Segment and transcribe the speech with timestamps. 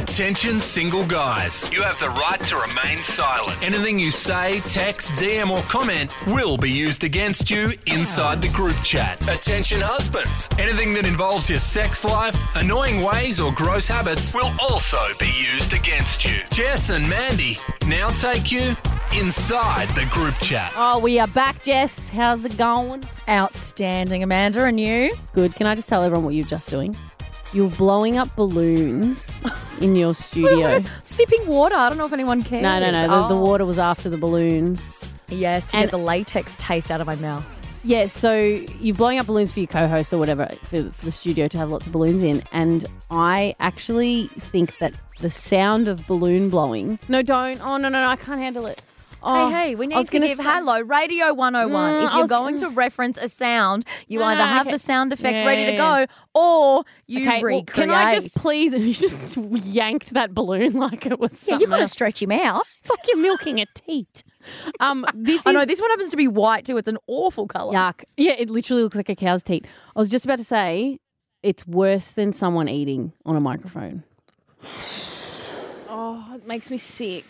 [0.00, 1.70] Attention, single guys.
[1.70, 3.62] You have the right to remain silent.
[3.62, 8.74] Anything you say, text, DM, or comment will be used against you inside the group
[8.82, 9.20] chat.
[9.28, 10.48] Attention, husbands.
[10.58, 15.74] Anything that involves your sex life, annoying ways, or gross habits will also be used
[15.74, 16.38] against you.
[16.50, 18.74] Jess and Mandy now take you
[19.20, 20.72] inside the group chat.
[20.76, 22.08] Oh, we are back, Jess.
[22.08, 23.04] How's it going?
[23.28, 24.64] Outstanding, Amanda.
[24.64, 25.12] And you?
[25.34, 25.54] Good.
[25.54, 26.96] Can I just tell everyone what you're just doing?
[27.52, 29.42] You're blowing up balloons
[29.80, 30.82] in your studio.
[31.02, 31.74] Sipping water.
[31.74, 32.62] I don't know if anyone cares.
[32.62, 33.02] No, no, no.
[33.22, 33.40] The, the Oh.
[33.44, 34.88] water was after the balloons.
[35.28, 37.44] Yes, to And- get the latex taste out of my mouth.
[37.82, 41.48] Yeah, so you're blowing up balloons for your co-host or whatever for, for the studio
[41.48, 46.50] to have lots of balloons in, and I actually think that the sound of balloon
[46.50, 46.98] blowing.
[47.08, 47.58] No, don't.
[47.62, 48.06] Oh no, no, no!
[48.06, 48.82] I can't handle it.
[49.22, 51.92] Oh, hey, hey, we need to give say- Hello Radio 101.
[51.92, 54.74] Mm, if you're was- going to reference a sound, you No, either have okay.
[54.74, 57.66] the sound effect Yeah, ready to go or you Okay, well, recreate.
[57.66, 58.72] can I just please?
[58.80, 61.46] You just yanked that balloon like it was.
[61.46, 62.62] yeah, you've got to stretch him out.
[62.80, 64.22] It's like you're milking a teat.
[64.80, 66.78] Um, this is I know this one happens to be white too.
[66.78, 67.74] It's an awful colour.
[67.74, 68.04] yuck.
[68.16, 69.66] Yeah, it literally looks like a cow's teat.
[69.94, 70.98] I was just about to say
[71.42, 74.04] it's worse than someone eating on a microphone.
[75.92, 77.24] Oh, it makes me sick.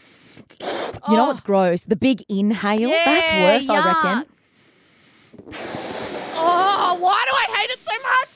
[1.09, 1.45] You know what's oh.
[1.45, 1.83] gross?
[1.85, 2.91] The big inhale.
[2.91, 4.27] That's Yeah, worse, I reckon.
[6.35, 8.29] Oh, why do I hate it so much?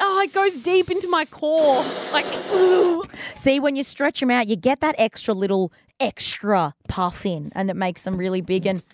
[0.00, 1.84] Oh, it goes deep into my core.
[2.12, 3.02] Like, ooh.
[3.38, 7.70] See, when you stretch them out, you get that extra little extra puff in, and
[7.70, 8.66] it makes them really big.
[8.66, 8.84] And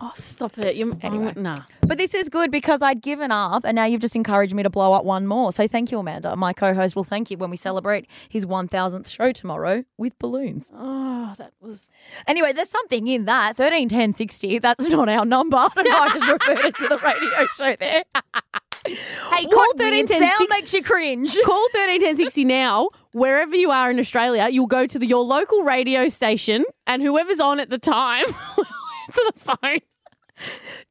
[0.00, 0.74] Oh, stop it.
[0.76, 1.32] You're, mm, Anyway.
[1.36, 1.62] oh, nah.
[1.86, 4.70] but this is good because I'd given up, and now you've just encouraged me to
[4.70, 5.52] blow up one more.
[5.52, 6.34] So thank you, Amanda.
[6.36, 10.70] My co-host will thank you when we celebrate his one thousandth show tomorrow with balloons.
[10.74, 11.86] Oh, that was.
[12.26, 14.58] Anyway, there's something in that thirteen ten sixty.
[14.58, 15.56] That's not our number.
[15.58, 15.68] I.
[15.76, 18.02] I just referred it to the radio show there.
[19.30, 21.36] Hey, call What 13 weird 10 sound 60 makes you cringe?
[21.44, 22.88] Call 13 10 60 now.
[23.12, 27.40] Wherever you are in Australia, you'll go to the, your local radio station, and whoever's
[27.40, 28.24] on at the time
[28.56, 28.66] will
[29.06, 29.80] answer the phone.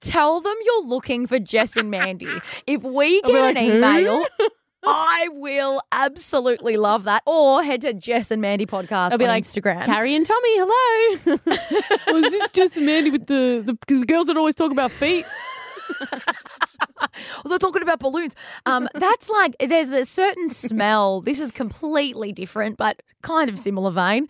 [0.01, 2.29] Tell them you're looking for Jess and Mandy.
[2.67, 4.25] If we get like, an email,
[4.85, 7.23] I will absolutely love that.
[7.25, 9.85] Or head to Jess and Mandy podcast I'll be on like, Instagram.
[9.85, 11.39] Carrie and Tommy, hello.
[12.13, 15.25] Was this just Mandy with the, the, the girls that always talk about feet?
[17.43, 18.35] Well, they're talking about balloons.
[18.65, 21.21] Um, that's like there's a certain smell.
[21.21, 24.27] This is completely different, but kind of similar vein.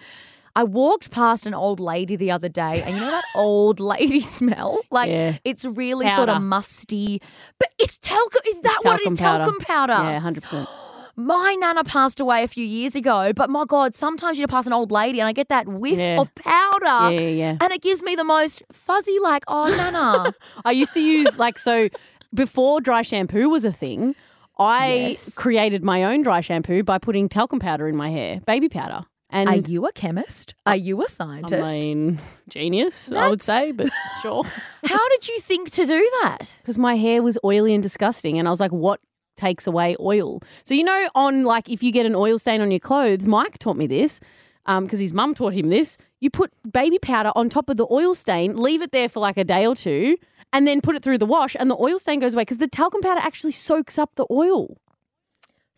[0.55, 4.19] I walked past an old lady the other day, and you know that old lady
[4.19, 4.79] smell?
[4.91, 5.37] Like Yeah.
[5.43, 7.21] it's really sort of musty,
[7.59, 8.41] but it's talcum.
[8.47, 9.19] Is that what it is?
[9.19, 9.43] powder.
[9.45, 9.93] Talcum powder.
[9.93, 10.67] Yeah, 100%.
[11.15, 14.71] My nana passed away a few years ago, but my God, sometimes you pass an
[14.71, 16.21] old lady and I get that whiff Yeah.
[16.21, 16.85] of powder.
[16.85, 17.57] Yeah, yeah, yeah.
[17.59, 20.33] And it gives me the most fuzzy, like, oh, nana.
[20.63, 21.89] I used to use, like, so
[22.33, 24.15] before dry shampoo was a thing,
[24.57, 25.33] I Yes.
[25.35, 29.05] created my own dry shampoo by putting talcum powder in my hair, baby powder.
[29.29, 30.55] And Are you a chemist?
[30.65, 31.63] Are you a scientist?
[31.63, 32.19] I mean,
[32.49, 33.89] genius, I would say, but
[34.21, 34.43] sure.
[34.85, 36.57] How did you think to do that?
[36.61, 38.39] because my hair was oily and disgusting.
[38.39, 38.99] And I was like, what
[39.37, 40.41] takes away oil?
[40.63, 43.59] So, you know, on like if you get an oil stain on your clothes, Mike
[43.59, 44.19] taught me this
[44.65, 45.95] um, because his mum taught him this.
[46.21, 49.37] You put baby powder on top of the oil stain, leave it there for like
[49.37, 50.17] a day or two,
[50.51, 52.67] and then put it through the wash, and the oil stain goes away because the
[52.67, 54.77] talcum powder actually soaks up the oil.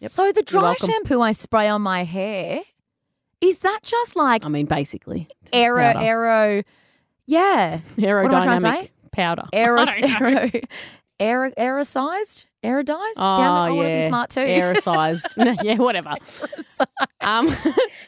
[0.08, 2.62] So the dry shampoo I spray on my hair,
[3.40, 6.06] is that just like I mean, basically, aero, powder.
[6.06, 6.64] aero,
[7.28, 9.44] yeah, am I trying to aerodynamic powder.
[9.54, 10.52] aero, aero,
[11.20, 13.14] aero, aerosized, aerodized?
[13.18, 14.00] Oh, Damn it, I want to yeah.
[14.00, 14.40] be smart too.
[14.40, 15.38] Aerosized.
[15.38, 16.16] No, yeah, whatever.
[17.20, 17.48] Um,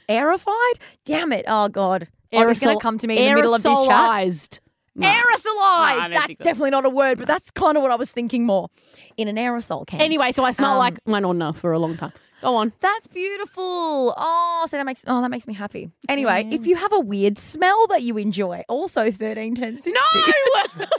[0.10, 0.74] Aerified?
[1.06, 1.46] Damn it.
[1.48, 2.08] Oh, God.
[2.34, 4.60] Oh, it's going to come to me in the middle of this chat.
[4.96, 5.08] No.
[5.08, 5.16] Aerosolized.
[5.16, 7.96] I don't that's think that- definitely not a word, but that's kind of what I
[7.96, 8.70] was thinking more.
[9.18, 10.02] In an aerosol can.
[10.02, 12.12] Anyway, so I smell Um, like my nonna for a long time.
[12.42, 12.74] Go on.
[12.82, 14.14] That's beautiful.
[14.18, 15.90] Oh, so that makes oh that makes me happy.
[16.10, 20.00] Anyway, if you have a weird smell that you enjoy, also thirteen ten sixty.
[20.78, 20.86] No!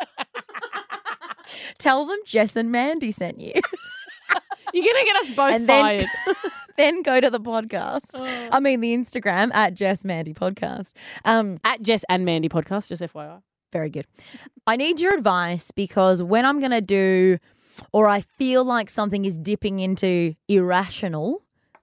[1.78, 3.52] Tell them Jess and Mandy sent you.
[4.72, 6.06] You're gonna get us both And then- fired.
[6.76, 8.10] then go to the podcast.
[8.18, 8.48] Oh.
[8.50, 10.92] I mean the Instagram at Jess Mandy Podcast.
[11.24, 13.40] Um, At Jess and Mandy podcast, just FYI.
[13.74, 14.06] Very good.
[14.68, 17.38] I need your advice because when I'm going to do,
[17.92, 21.42] or I feel like something is dipping into irrational,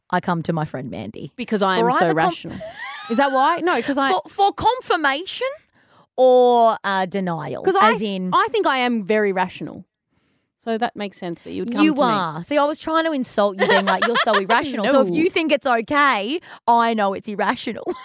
[0.10, 1.34] I come to my friend Mandy.
[1.36, 2.58] Because I am For so either com- rational.
[3.10, 3.58] Is that why?
[3.58, 5.48] No, because I For, for confirmation
[6.16, 7.62] or uh, denial?
[7.62, 9.84] because I as in, I think I am very rational.
[10.64, 12.08] So that makes sense that you would come You to me.
[12.08, 12.44] are.
[12.44, 14.86] See, I was trying to insult you, being like, you're so irrational.
[14.88, 17.86] So if you think it's okay, I know it's irrational.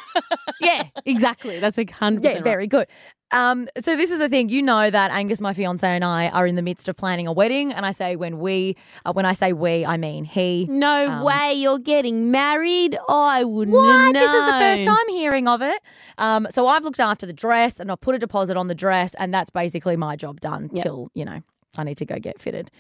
[0.58, 1.60] Yeah, exactly.
[1.60, 2.42] That's like 100% yeah, right.
[2.42, 2.86] very good.
[3.30, 4.48] Um, so this is the thing.
[4.48, 7.32] You know that Angus, my fiance, and I are in the midst of planning a
[7.32, 7.72] wedding.
[7.72, 8.74] And I say when we,
[9.04, 10.66] uh, when I say we, I mean he.
[10.70, 12.96] No Um, way you're getting married.
[13.08, 14.12] I wouldn't What?
[14.12, 14.20] know.
[14.20, 15.78] This is the first time hearing of it.
[16.16, 19.14] Um, so I've looked after the dress and I've put a deposit on the dress,
[19.18, 20.82] and that's basically my job done Yep.
[20.82, 21.40] till you know
[21.78, 22.70] I need to go get fitted.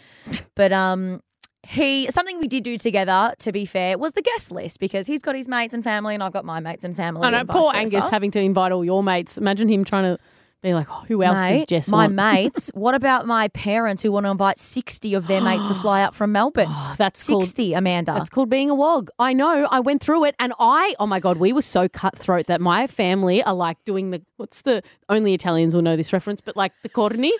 [0.54, 1.20] but um,
[1.66, 5.20] he something we did do together, to be fair, was the guest list because he's
[5.20, 7.22] got his mates and family, and I've got my mates and family.
[7.22, 8.10] I know, and poor vice Angus versa.
[8.10, 9.36] having to invite all your mates.
[9.36, 10.22] Imagine him trying to
[10.62, 11.88] be like, oh, who else Mate, is Jess?
[11.88, 12.14] my want?
[12.14, 12.70] mates.
[12.74, 16.14] What about my parents who want to invite sixty of their mates to fly up
[16.14, 16.68] from Melbourne?
[16.68, 18.14] Oh, that's called Sixty, Amanda.
[18.14, 19.10] That's called being a wog.
[19.18, 19.66] I know.
[19.70, 22.86] I went through it and I, oh my God, we were so cutthroat that my
[22.86, 26.72] family are like doing the, what's the, only Italians will know this reference, but like
[26.82, 27.30] the corni.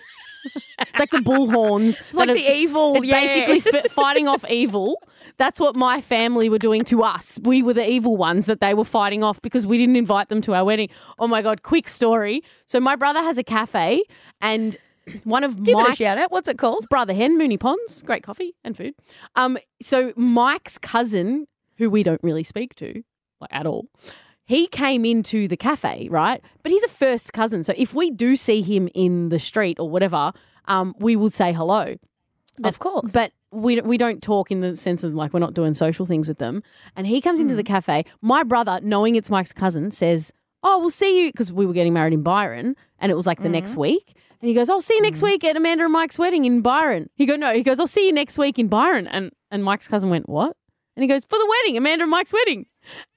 [0.79, 1.99] It's like the bull horns.
[2.07, 3.19] It's like the evil, It's yeah.
[3.19, 5.01] basically f- fighting off evil.
[5.37, 7.39] That's what my family were doing to us.
[7.43, 10.41] We were the evil ones that they were fighting off because we didn't invite them
[10.41, 10.89] to our wedding.
[11.19, 12.43] Oh my God, quick story.
[12.65, 14.03] So my brother has a cafe
[14.41, 14.77] and
[15.23, 16.31] one of Give it a Mike's shout out.
[16.31, 16.87] What's it called?
[16.89, 18.93] Brother Hen, Moonee Ponds, great coffee and food.
[19.35, 21.47] Um, so Mike's cousin,
[21.77, 23.03] who we don't really speak to,
[23.39, 23.85] like at all,
[24.47, 26.41] he came into the cafe, right?
[26.63, 29.87] But he's a first cousin, so if we do see him in the street or
[29.89, 30.31] whatever,
[30.65, 31.95] um, we will say hello.
[32.63, 33.11] Of course.
[33.11, 36.27] But we we don't talk in the sense of like we're not doing social things
[36.27, 36.63] with them.
[36.95, 37.57] And he comes into Hmm.
[37.57, 38.03] the cafe.
[38.21, 40.33] My brother, knowing it's Mike's cousin, says,
[40.63, 43.41] "Oh, we'll see you," because we were getting married in Byron, and it was like
[43.43, 43.81] the next Hmm.
[43.81, 44.15] week.
[44.41, 47.09] And he goes, "I'll see you next week at Amanda and Mike's wedding in Byron."
[47.15, 49.87] He go, "No," he goes, "I'll see you next week in Byron." And and Mike's
[49.87, 50.56] cousin went, "What?"
[50.97, 52.65] And he goes, "For the wedding, Amanda and Mike's wedding."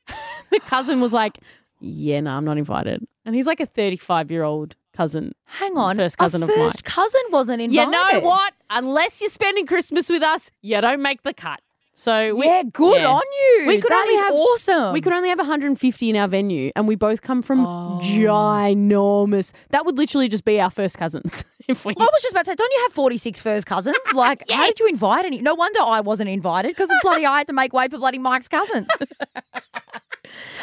[0.51, 1.39] the cousin was like,
[1.81, 5.33] "Yeah, no, I'm not invited." And he's like a 35 year old cousin.
[5.47, 5.97] Hang on.
[5.97, 7.91] First cousin of first cousin wasn't invited.
[7.91, 8.53] You know what?
[8.69, 11.61] Unless you're spending Christmas with us, you don't make the cut.
[11.95, 13.09] So we, yeah, good yeah.
[13.09, 13.65] on you.
[13.67, 14.93] We could That only is have- awesome.
[14.95, 18.01] We could only have 150 in our venue, and we both come from Oh.
[18.03, 19.53] ginormous.
[19.71, 21.93] That would literally just be our first cousins if we.
[21.99, 23.97] I was just about to say, don't you have 46 first cousins?
[24.15, 25.41] Like, how did you invite any?
[25.43, 28.49] No wonder I wasn't invited because bloody I had to make way for bloody Mike's
[28.49, 28.89] cousins.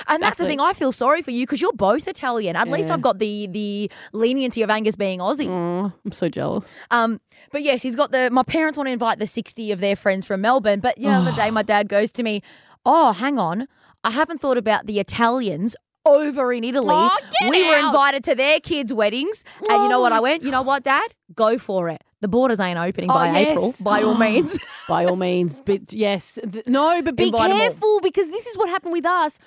[0.07, 0.59] And that's the thing.
[0.59, 2.55] I feel sorry for you because you're both Italian.
[2.55, 5.47] At least I've got the the leniency of Angus being Aussie.
[5.49, 6.65] Oh, I'm so jealous.
[6.91, 7.19] Um,
[7.51, 8.29] but yes, he's got the.
[8.31, 10.79] My parents want to invite the sixty of their friends from Melbourne.
[10.79, 12.41] But you know, the other day my dad goes to me,
[12.85, 13.67] "Oh, hang on,
[14.03, 15.75] I haven't thought about the Italians."
[16.07, 17.17] Over in Italy, Oh,
[17.49, 20.43] we were invited to their kids' weddings, and you know what I went?
[20.43, 21.13] You know what, Dad?
[21.35, 22.01] Go for it.
[22.21, 24.57] The borders ain't opening Oh, by April, by all means.
[24.87, 28.93] By all means, but yes, no, but be Invite careful because this is what happened
[28.93, 29.37] with us.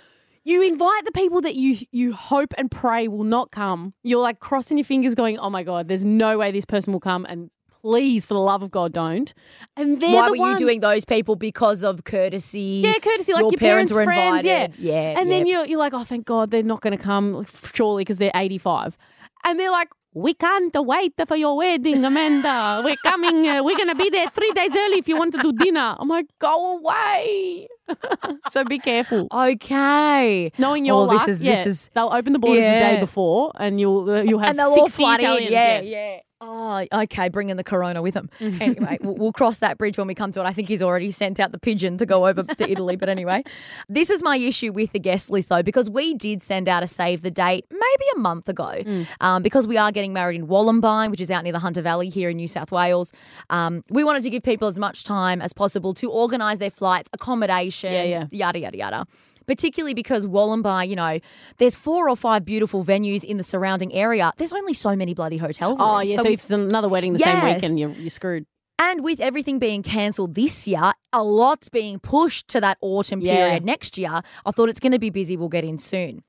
[0.45, 3.95] You invite the people that you you hope and pray will not come.
[4.03, 7.01] You're like crossing your fingers, going, "Oh my god, there's no way this person will
[7.01, 7.51] come," and
[7.83, 9.33] please, for the love of God, don't.
[9.77, 12.83] And they're Why the were ones- you doing those people because of courtesy?
[12.85, 14.75] Yeah, courtesy, like your, parents, were friends, invited.
[14.79, 15.19] yeah, yeah.
[15.21, 18.19] And then you're you're like, oh, thank God, they're not going to come, surely, because
[18.19, 18.97] they're 85.
[19.45, 22.83] And they're like, we can't wait for your wedding, Amanda.
[22.85, 23.47] We're coming.
[23.49, 25.95] Uh, we're going to be there three days early if you want to do dinner.
[25.99, 27.69] I'm like, go away.
[28.51, 29.29] so be careful.
[29.33, 30.51] okay.
[30.59, 33.53] Knowing your Oh, this luck, is- this is- they'll open the borders the day before,
[33.57, 35.43] and you'll uh, you'll have and they'll all 60 flood in.
[35.45, 35.49] Yeah,
[35.81, 35.87] yes.
[35.87, 36.19] yeah.
[36.43, 37.29] Oh, okay.
[37.29, 38.31] Bringing the corona with him.
[38.41, 40.45] Anyway, we'll, we'll cross that bridge when we come to it.
[40.45, 42.97] I think he's already sent out the pigeon to go over to Italy.
[42.97, 43.45] But anyway,
[43.91, 46.87] this is my issue with the guest list, though, because we did send out a
[46.87, 48.83] save the date maybe a month ago,
[49.21, 52.09] um, because we are getting married in Wollombi, which is out near the Hunter Valley
[52.09, 53.13] here in New South Wales.
[53.51, 57.11] Um, we wanted to give people as much time as possible to organise their flights,
[57.13, 58.27] accommodation, Yeah, yeah.
[58.31, 59.07] yada yada yada
[59.51, 61.19] particularly because Wollombi, you know,
[61.59, 64.33] there's four or five beautiful venues in the surrounding area.
[64.37, 65.97] There's only so many bloody hotel oh, rooms.
[65.97, 66.17] Oh, yeah.
[66.19, 67.55] So, we- if it's another wedding the same Yes.
[67.57, 68.47] weekend, you're, you're screwed.
[68.79, 73.35] and with everything being cancelled this year, a lot's being pushed to that autumn Yeah.
[73.35, 74.23] period next year.
[74.47, 75.37] I thought it's going to be busy.
[75.37, 76.23] We'll get in soon.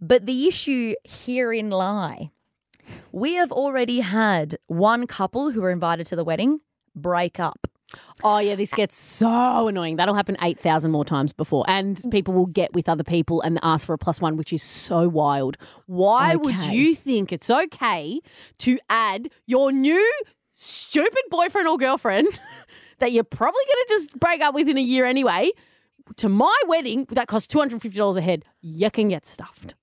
[0.00, 2.32] But the issue herein lie.
[3.12, 6.60] We have already had one couple who were invited to the wedding
[6.96, 7.68] break up.
[8.24, 9.96] Oh yeah, this gets so annoying.
[9.96, 12.10] That'll happen eight thousand more times before, and mm.
[12.10, 15.08] people will get with other people and ask for a plus one, which is so
[15.08, 15.56] wild.
[15.86, 18.20] Why would you think it's okay
[18.58, 20.12] to add your new
[20.54, 22.28] stupid boyfriend or girlfriend
[22.98, 25.50] that you're probably going to just break up with in a year anyway
[26.16, 28.44] to my wedding that costs two hundred fifty dollars a head?
[28.60, 29.74] You can get stuffed.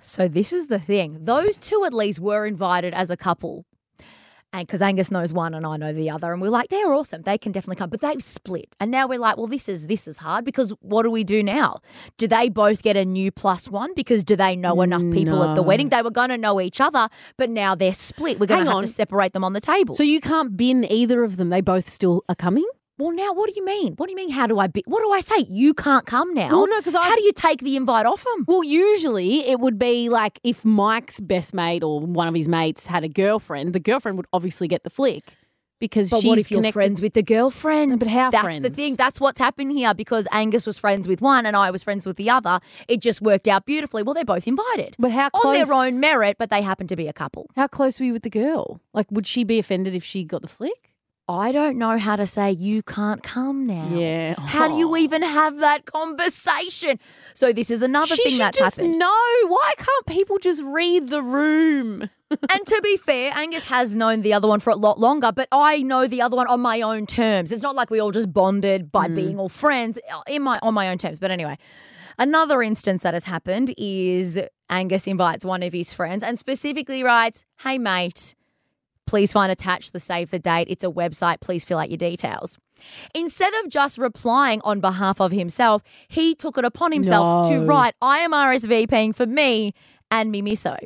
[0.00, 1.24] So this is the thing.
[1.24, 3.64] Those two at least were invited as a couple.
[4.62, 7.22] Because Angus knows one and I know the other, and we're like, they're awesome.
[7.22, 10.06] They can definitely come, but they've split, and now we're like, well, this is this
[10.08, 11.80] is hard because what do we do now?
[12.18, 15.54] Do they both get a new plus one because do they know enough people at
[15.54, 15.88] the wedding?
[15.88, 18.38] They were going to know each other, but now they're split.
[18.38, 18.80] We're Hang to have on.
[18.82, 19.94] to separate them on the table.
[19.94, 21.50] So you can't bin either of them.
[21.50, 22.66] They both still are coming.
[22.98, 23.94] Well, now what do you mean?
[23.94, 24.30] What do you mean?
[24.30, 24.66] How do I?
[24.68, 25.46] Be- what do I say?
[25.48, 26.48] You can't come now.
[26.50, 28.44] Well, no, because how do you take the invite off him?
[28.48, 32.86] Well, usually it would be like if Mike's best mate or one of his mates
[32.86, 35.24] had a girlfriend, the girlfriend would obviously get the flick
[35.78, 37.98] because But she's what if you're friends with the girlfriend?
[37.98, 38.96] But how That's the thing.
[38.96, 42.16] That's what's happened here because Angus was friends with one and I was friends with
[42.16, 42.60] the other.
[42.88, 44.02] It just worked out beautifully.
[44.02, 47.08] Well, they're both invited But how on their own merit, but they happen to be
[47.08, 47.50] a couple.
[47.56, 48.80] How close were you with the girl?
[48.92, 50.92] Like, would she be offended if she got the flick?
[51.28, 53.88] I don't know how to say you can't come now.
[53.92, 54.34] Yeah.
[54.38, 54.96] How do you Oh.
[54.96, 57.00] even have that conversation?
[57.34, 58.98] So this is another she thing that's just happened.
[58.98, 59.08] know.
[59.48, 62.08] Why can't people just read the room?
[62.30, 65.48] and to be fair, Angus has known the other one for a lot longer, but
[65.50, 67.50] I know the other one on my own terms.
[67.50, 70.74] It's not like we all just bonded by being all friends uh, in my on
[70.74, 71.18] my own terms.
[71.18, 71.58] But anyway,
[72.18, 74.38] another instance that has happened is
[74.70, 78.35] Angus invites one of his friends and specifically writes, "Hey mate,
[79.06, 80.68] please find attached the save the date.
[80.70, 81.40] It's a website.
[81.40, 82.58] Please fill out your details."
[83.14, 87.94] Instead of just replying on behalf of himself, he took it upon himself to write,
[88.02, 89.72] "I am RSVPing for me
[90.10, 90.76] and me miso."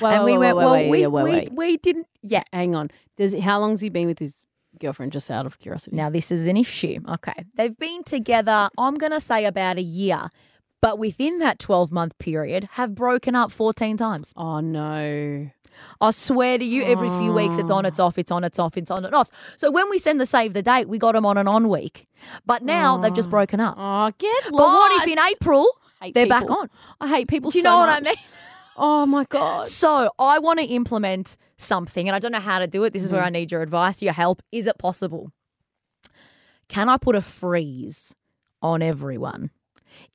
[0.00, 1.52] Wait, and we wait, went, wait, well, wait, we, yeah, wait, we, wait.
[1.52, 2.06] we didn't.
[2.22, 2.44] Yeah.
[2.52, 2.90] Hang on.
[3.16, 4.44] Does how long's he been with his
[4.78, 5.12] girlfriend?
[5.12, 5.96] Just out of curiosity.
[5.96, 7.00] Now, this is an issue.
[7.08, 7.44] Okay.
[7.54, 10.28] They've been together, I'm going to say about a year,
[10.80, 14.32] but within that 12 month period, have broken up 14 times.
[14.36, 15.50] Oh no.
[16.00, 18.76] I swear to you, every few weeks it's on, it's off, it's on, it's off,
[18.76, 19.30] it's on, and off.
[19.56, 22.06] So when we send the save the date, we got them on an on week.
[22.46, 23.76] But now they've just broken up.
[23.78, 24.50] Oh, get lost.
[24.52, 25.18] But what if in.
[25.18, 25.66] April
[26.00, 26.68] Hate they're back on?
[27.00, 27.50] I hate people.
[27.50, 28.04] Do you so know what I much.
[28.04, 28.14] mean?
[28.80, 29.66] Oh my god.
[29.66, 32.92] So I want to implement something, and I don't know how to do it.
[32.92, 33.16] This is Mm-hmm.
[33.16, 34.40] where I need your advice, your help.
[34.52, 35.32] Is it possible?
[36.68, 38.14] Can I put a freeze
[38.62, 39.50] on everyone?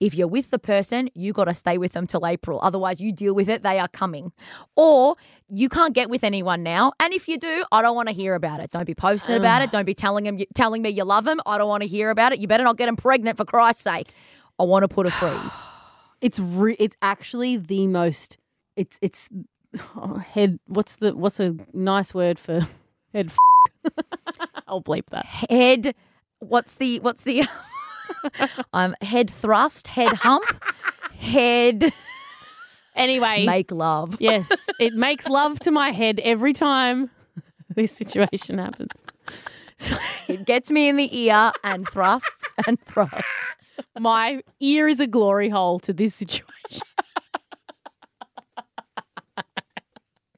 [0.03, 2.59] If you're with the person, you got to stay with them till April.
[2.61, 3.61] Otherwise, you deal with it.
[3.61, 4.33] They are coming.
[4.75, 5.15] Or
[5.47, 6.91] you can't get with anyone now.
[6.99, 8.69] And if you do, I don't want to hear about it.
[8.69, 9.71] Don't be posting about it.
[9.71, 11.39] Don't be telling them, telling me you love them.
[11.45, 12.39] I don't want to hear about it.
[12.39, 14.11] You better not get them pregnant for Christ's sake.
[14.59, 15.63] I want to put a freeze.
[16.19, 18.37] It's re- it's actually the most.
[18.75, 19.29] It's it's
[19.95, 20.59] oh, head.
[20.67, 22.67] What's the what's a nice word for
[23.13, 23.31] head?
[23.85, 23.95] F-
[24.67, 25.25] I'll bleep that.
[25.25, 25.95] head
[26.39, 27.43] what's the what's the
[28.73, 30.53] um head thrust head hump
[31.11, 31.93] head
[32.95, 37.09] Anyway, make love yes, it makes love to my head every time
[37.73, 38.91] this situation happens.
[39.79, 39.95] So
[40.27, 45.49] it gets me in the ear and thrusts and thrusts my ear is a glory
[45.49, 46.83] hole to this situation.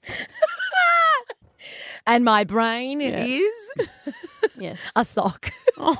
[2.07, 3.51] and my brain is
[4.57, 4.79] Yes.
[4.95, 5.97] a sock Oh,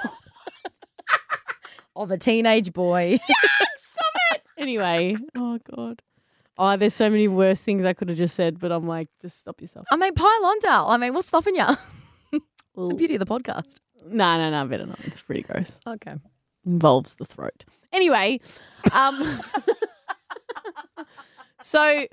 [1.96, 4.42] of a teenage boy Stop it.
[4.58, 6.02] anyway, oh god.
[6.58, 9.40] Oh, there's so many worse things I could have just said, but I'm like, just
[9.42, 9.86] stop yourself.
[9.92, 10.88] i mean pile on Dal.
[10.90, 11.66] i mean what's stopping you
[12.34, 12.44] it's
[12.76, 13.76] the beauty of the podcast
[14.06, 15.00] No, no, no, better not.
[15.04, 15.78] It's pretty gross.
[15.88, 16.16] okay
[16.66, 17.64] Involves the throat.
[17.94, 18.40] Anyway,
[18.92, 19.42] um,
[21.62, 22.06] so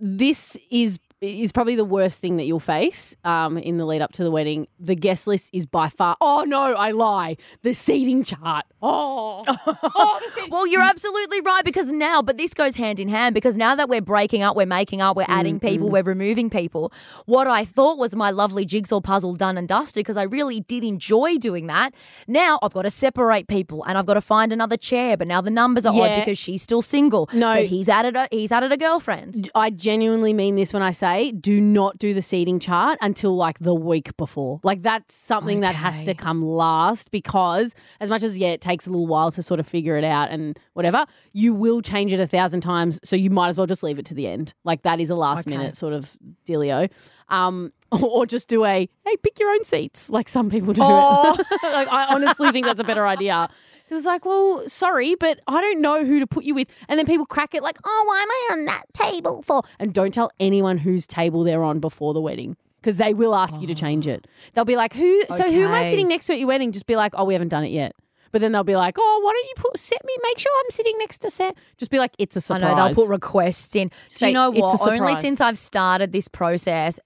[0.00, 4.12] this is is probably the worst thing that you'll face um, in the lead up
[4.12, 4.68] to the wedding.
[4.78, 6.16] The guest list is by far.
[6.20, 7.36] Oh no, I lie.
[7.62, 8.64] The seating chart.
[8.80, 13.34] Oh, oh seating- Well, you're absolutely right because now, but this goes hand in hand
[13.34, 16.92] because now that we're breaking up, we're making up, we're adding people, we're removing people.
[17.26, 20.84] What I thought was my lovely jigsaw puzzle done and dusted because I really did
[20.84, 21.94] enjoy doing that.
[22.28, 25.40] Now I've got to separate people and I've got to find another chair, but now
[25.40, 27.28] the numbers are odd because she's still single.
[27.32, 27.54] No.
[27.54, 29.50] but he's added a he's added a girlfriend.
[29.56, 31.07] I genuinely mean this when I say
[31.40, 34.60] do not do the seating chart until like the week before.
[34.62, 38.86] Like that's something that has to come last because as much as yeah, it takes
[38.86, 42.20] a little while to sort of figure it out and whatever, you will change it
[42.20, 43.00] a thousand times.
[43.04, 44.54] So you might as well just leave it to the end.
[44.64, 45.56] Like that is a last Okay.
[45.56, 46.90] minute sort of dealio.
[47.28, 50.82] Um, or just do a hey, pick your own seats, like some people do.
[50.84, 51.34] Oh.
[51.62, 53.48] like I honestly think that's a better idea.
[53.90, 56.68] It's like, well, sorry, but I don't know who to put you with.
[56.88, 59.62] And then people crack it like, oh, why am I on that table for?
[59.78, 63.60] And don't tell anyone whose table they're on before the wedding because they will ask
[63.60, 64.26] you to change it.
[64.54, 65.22] They'll be like, who?
[65.30, 66.72] So who am I sitting next to at your wedding?
[66.72, 67.94] Just be like, oh, we haven't done it yet.
[68.30, 70.12] But then they'll be like, oh, why don't you put set me?
[70.22, 71.52] Make sure I'm sitting next to Sam.
[71.78, 72.62] Just be like, it's a surprise.
[72.62, 73.88] know they'll put requests in.
[73.88, 74.92] Do Say, you know "It's what?
[74.92, 77.00] Only since I've started this process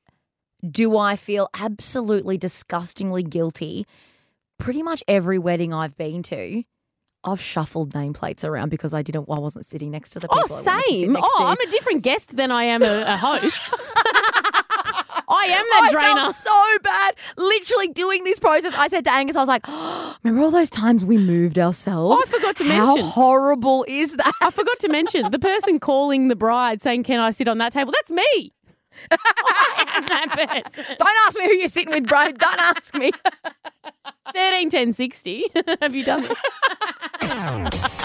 [0.69, 3.87] do I feel absolutely disgustingly guilty.
[4.59, 6.62] Pretty much every wedding I've been to,
[7.25, 9.28] I've shuffled nameplates around because I didn't.
[9.31, 10.57] I wasn't sitting next to the oh, people.
[10.57, 11.16] Oh, to sit same.
[11.16, 11.45] Oh, to.
[11.45, 13.75] I'm a different guest than I am a, a host.
[15.28, 16.09] I am that drainer.
[16.09, 16.33] I drainer.
[16.33, 18.75] felt so bad, literally doing this process.
[18.76, 19.66] I said to Angus, I was like,
[20.23, 22.16] "Remember all those times we moved ourselves?
[22.16, 23.04] Oh, I forgot to How mention.
[23.04, 24.33] How horrible is that?
[24.40, 27.73] I forgot to mention the person calling the bride saying, "Can I sit on that
[27.73, 28.52] table?" That's me.
[29.11, 30.85] I am that person.
[30.99, 32.27] Don't ask me who you're sitting with, bro.
[32.31, 33.11] Don't ask me.
[34.35, 35.45] Thirteen ten sixty.
[35.81, 36.39] Have you done this?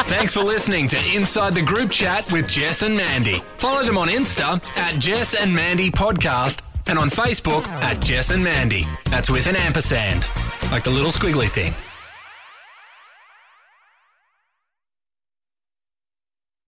[0.08, 3.40] Thanks for listening to Inside the Group Chat with Jess and Mandy.
[3.58, 8.44] Follow them on Insta at Jess and Mandy Podcast and on Facebook at Jess and
[8.44, 8.86] Mandy.
[9.06, 10.28] That's with an ampersand,
[10.72, 11.74] like the little squiggly thing.